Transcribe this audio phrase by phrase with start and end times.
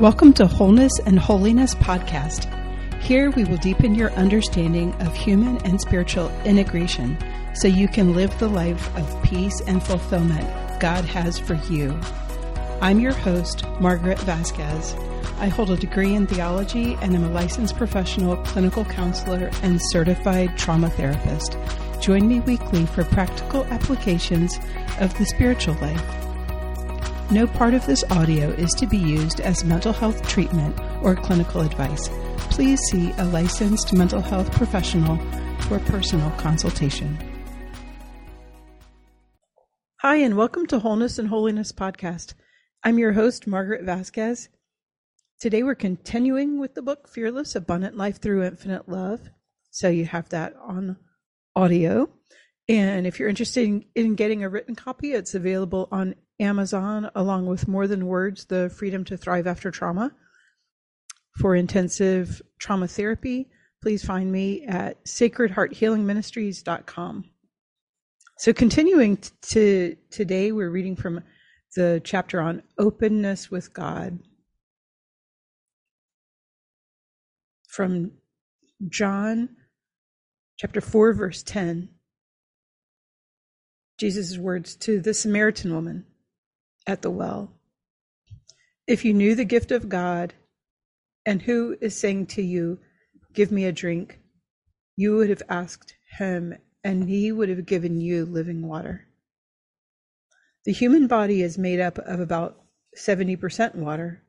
[0.00, 2.50] Welcome to Wholeness and Holiness Podcast.
[3.02, 7.18] Here we will deepen your understanding of human and spiritual integration
[7.54, 11.96] so you can live the life of peace and fulfillment God has for you.
[12.80, 14.96] I'm your host, Margaret Vasquez.
[15.38, 20.56] I hold a degree in theology and am a licensed professional clinical counselor and certified
[20.56, 21.58] trauma therapist.
[22.00, 24.58] Join me weekly for practical applications
[25.00, 26.31] of the spiritual life.
[27.32, 31.62] No part of this audio is to be used as mental health treatment or clinical
[31.62, 32.10] advice.
[32.50, 35.16] Please see a licensed mental health professional
[35.60, 37.16] for personal consultation.
[40.02, 42.34] Hi, and welcome to Wholeness and Holiness Podcast.
[42.84, 44.50] I'm your host, Margaret Vasquez.
[45.40, 49.30] Today we're continuing with the book Fearless Abundant Life Through Infinite Love.
[49.70, 50.98] So you have that on
[51.56, 52.10] audio.
[52.68, 57.46] And if you're interested in, in getting a written copy, it's available on Amazon along
[57.46, 60.10] with More Than Words, The Freedom to Thrive After Trauma.
[61.38, 63.48] For intensive trauma therapy,
[63.80, 67.24] please find me at sacredhearthealingministries.com.
[68.38, 71.22] So continuing to today, we're reading from
[71.74, 74.18] the chapter on openness with God
[77.68, 78.12] from
[78.88, 79.48] John
[80.58, 81.88] chapter 4 verse 10.
[83.98, 86.04] Jesus' words to the Samaritan woman
[86.86, 87.52] at the well.
[88.86, 90.34] If you knew the gift of God
[91.24, 92.78] and who is saying to you,
[93.32, 94.18] Give me a drink,
[94.96, 99.06] you would have asked him, and he would have given you living water.
[100.64, 102.60] The human body is made up of about
[102.96, 104.22] 70% water.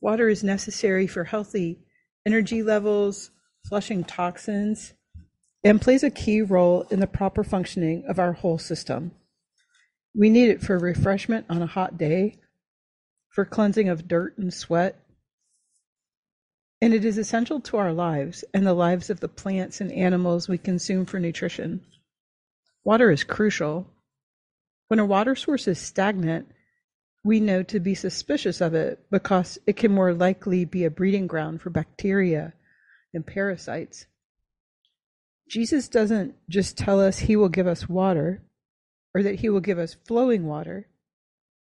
[0.00, 1.78] Water is necessary for healthy
[2.26, 3.30] energy levels,
[3.68, 4.92] flushing toxins,
[5.64, 9.12] and plays a key role in the proper functioning of our whole system.
[10.14, 12.38] We need it for refreshment on a hot day,
[13.28, 15.00] for cleansing of dirt and sweat.
[16.82, 20.48] And it is essential to our lives and the lives of the plants and animals
[20.48, 21.82] we consume for nutrition.
[22.84, 23.86] Water is crucial.
[24.88, 26.48] When a water source is stagnant,
[27.22, 31.26] we know to be suspicious of it because it can more likely be a breeding
[31.26, 32.54] ground for bacteria
[33.12, 34.06] and parasites.
[35.48, 38.42] Jesus doesn't just tell us he will give us water,
[39.14, 40.86] or that he will give us flowing water.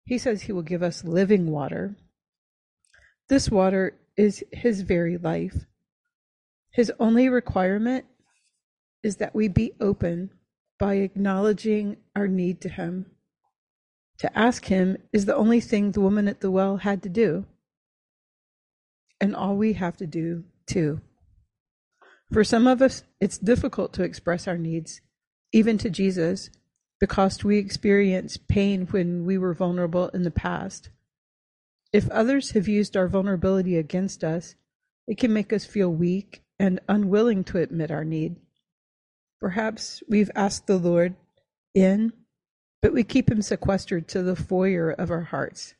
[0.05, 1.95] He says he will give us living water.
[3.29, 5.65] This water is his very life.
[6.71, 8.05] His only requirement
[9.03, 10.31] is that we be open
[10.79, 13.07] by acknowledging our need to him.
[14.19, 17.45] To ask him is the only thing the woman at the well had to do,
[19.21, 21.01] and all we have to do too.
[22.31, 25.01] For some of us, it's difficult to express our needs,
[25.53, 26.49] even to Jesus,
[26.99, 30.89] because we experienced pain when we were vulnerable in the past.
[31.93, 34.55] If others have used our vulnerability against us,
[35.07, 38.35] it can make us feel weak and unwilling to admit our need.
[39.39, 41.15] Perhaps we've asked the Lord
[41.73, 42.11] in,
[42.81, 45.75] but we keep him sequestered to the foyer of our hearts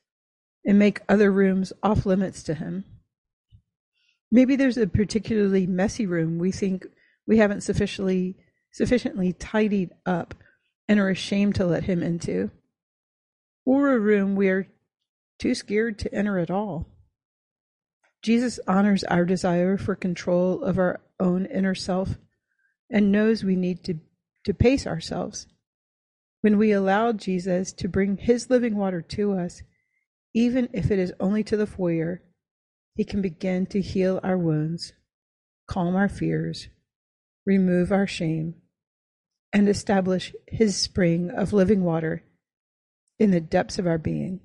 [0.65, 2.85] and make other rooms off limits to him.
[4.31, 6.85] Maybe there's a particularly messy room we think
[7.25, 8.35] we haven't sufficiently
[8.71, 10.35] sufficiently tidied up
[10.87, 12.49] and are ashamed to let him into,
[13.65, 14.67] or a room we are
[15.39, 16.87] too scared to enter at all.
[18.21, 22.17] Jesus honors our desire for control of our own inner self
[22.89, 23.99] and knows we need to,
[24.45, 25.47] to pace ourselves.
[26.41, 29.61] When we allow Jesus to bring his living water to us,
[30.33, 32.21] even if it is only to the foyer,
[32.95, 34.93] he can begin to heal our wounds,
[35.67, 36.69] calm our fears,
[37.45, 38.55] remove our shame,
[39.53, 42.23] and establish his spring of living water
[43.19, 44.39] in the depths of our being.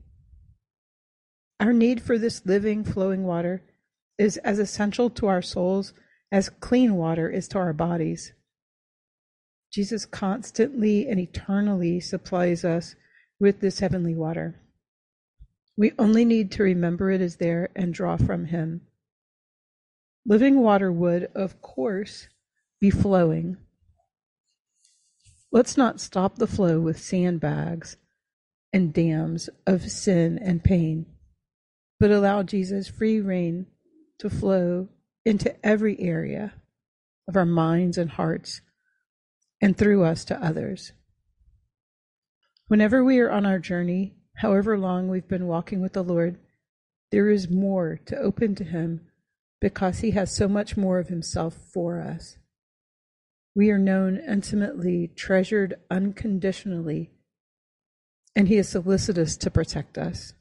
[1.61, 3.63] Our need for this living, flowing water
[4.19, 5.93] is as essential to our souls
[6.31, 8.33] as clean water is to our bodies.
[9.73, 12.95] Jesus constantly and eternally supplies us
[13.39, 14.61] with this heavenly water.
[15.77, 18.83] We only need to remember it is there and draw from Him.
[20.27, 22.29] Living water would, of course,
[22.81, 23.57] be flowing
[25.55, 27.99] Let's not stop the flow with sandbags
[28.73, 31.05] and dams of sin and pain,
[32.01, 33.67] but allow Jesus free rein
[34.19, 34.89] to flow
[35.27, 36.55] into every area
[37.29, 38.63] of our minds and hearts
[39.61, 40.93] and through us to others.
[42.69, 46.39] Whenever we are on our journey, however long we've been walking with the Lord,
[47.11, 49.03] there is more to open to Him
[49.61, 52.39] because He has so much more of Himself for us.
[53.55, 57.11] We are known intimately, treasured unconditionally,
[58.35, 60.33] and He is solicitous to protect us.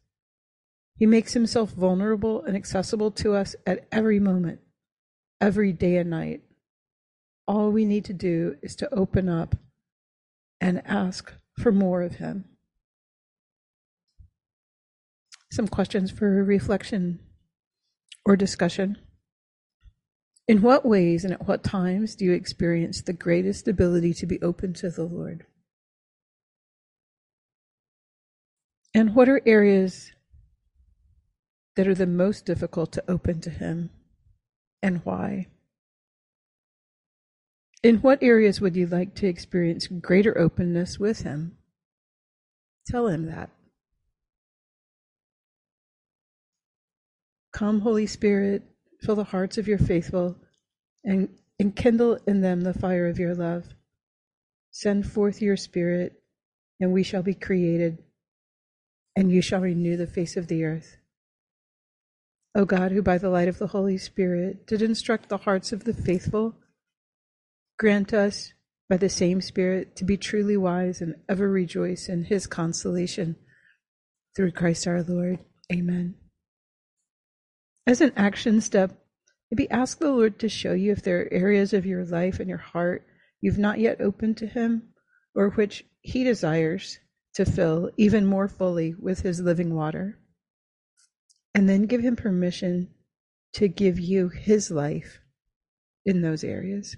[0.95, 4.59] He makes himself vulnerable and accessible to us at every moment,
[5.41, 6.41] every day and night.
[7.47, 9.55] All we need to do is to open up
[10.61, 12.45] and ask for more of him.
[15.51, 17.19] Some questions for reflection
[18.23, 18.97] or discussion.
[20.51, 24.41] In what ways and at what times do you experience the greatest ability to be
[24.41, 25.45] open to the Lord?
[28.93, 30.11] And what are areas
[31.77, 33.91] that are the most difficult to open to Him
[34.83, 35.47] and why?
[37.81, 41.55] In what areas would you like to experience greater openness with Him?
[42.87, 43.51] Tell Him that.
[47.53, 48.63] Come, Holy Spirit,
[49.01, 50.37] fill the hearts of your faithful
[51.03, 53.65] and enkindle in them the fire of your love.
[54.71, 56.21] Send forth your Spirit,
[56.79, 57.97] and we shall be created
[59.15, 60.97] and you shall renew the face of the earth.
[62.55, 65.83] O God, who by the light of the Holy Spirit did instruct the hearts of
[65.83, 66.55] the faithful,
[67.79, 68.53] grant us
[68.89, 73.37] by the same Spirit to be truly wise and ever rejoice in his consolation.
[74.35, 75.39] Through Christ our Lord.
[75.71, 76.20] Amen.
[77.87, 78.91] As an action step,
[79.49, 82.47] maybe ask the Lord to show you if there are areas of your life and
[82.47, 83.05] your heart
[83.41, 84.93] you've not yet opened to him
[85.33, 86.99] or which he desires
[87.33, 90.19] to fill even more fully with his living water.
[91.55, 92.89] And then give him permission
[93.53, 95.19] to give you his life
[96.05, 96.95] in those areas.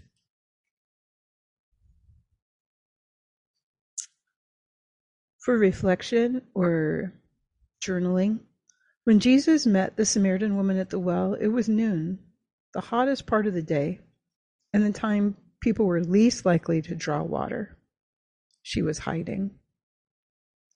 [5.40, 7.14] For reflection or
[7.84, 8.40] journaling,
[9.04, 12.20] when Jesus met the Samaritan woman at the well, it was noon,
[12.74, 14.00] the hottest part of the day,
[14.74, 17.78] and the time people were least likely to draw water.
[18.62, 19.52] She was hiding.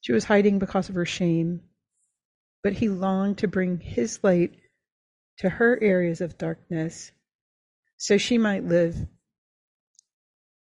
[0.02, 1.62] She was hiding because of her shame,
[2.64, 4.56] but he longed to bring his light
[5.40, 7.12] to her areas of darkness
[7.98, 8.96] so she might live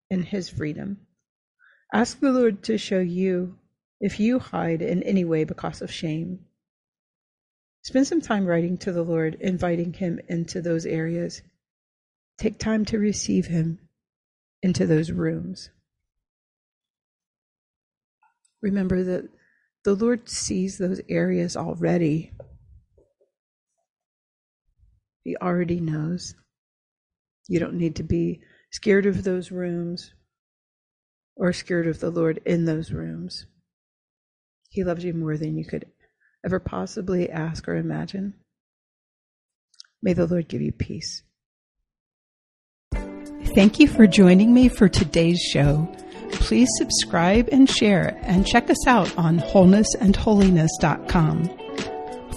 [0.10, 1.06] in his freedom.
[1.94, 3.58] Ask the Lord to show you
[4.00, 6.40] if you hide in any way because of shame.
[7.86, 11.44] Spend some time writing to the Lord, inviting him into those areas.
[12.40, 13.78] Take time to receive him
[14.64, 15.70] into those rooms.
[18.64, 19.30] Remember that
[19.84, 22.32] the Lord sees those areas already.
[25.24, 26.34] He already knows.
[27.48, 28.42] You don't need to be
[28.72, 30.12] scared of those rooms
[31.36, 33.46] or scared of the Lord in those rooms.
[34.70, 35.86] He loves you more than you could
[36.46, 38.36] ever possibly ask or imagine.
[40.02, 41.24] May the Lord give you peace.
[43.56, 45.92] Thank you for joining me for today's show.
[46.32, 51.50] Please subscribe and share and check us out on wholenessandholiness.com.